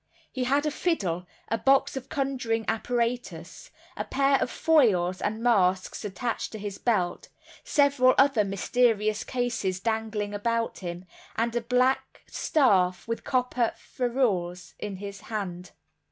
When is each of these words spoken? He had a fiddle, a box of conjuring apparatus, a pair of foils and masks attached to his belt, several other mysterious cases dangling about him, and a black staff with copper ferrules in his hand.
He 0.31 0.45
had 0.45 0.65
a 0.65 0.71
fiddle, 0.71 1.27
a 1.49 1.59
box 1.59 1.95
of 1.95 2.09
conjuring 2.09 2.65
apparatus, 2.67 3.69
a 3.95 4.03
pair 4.03 4.39
of 4.41 4.49
foils 4.49 5.21
and 5.21 5.43
masks 5.43 6.03
attached 6.03 6.51
to 6.53 6.57
his 6.57 6.79
belt, 6.79 7.29
several 7.63 8.15
other 8.17 8.43
mysterious 8.43 9.23
cases 9.23 9.79
dangling 9.79 10.33
about 10.33 10.79
him, 10.79 11.05
and 11.35 11.55
a 11.55 11.61
black 11.61 12.23
staff 12.25 13.07
with 13.07 13.23
copper 13.23 13.73
ferrules 13.77 14.73
in 14.79 14.95
his 14.95 15.21
hand. 15.21 15.69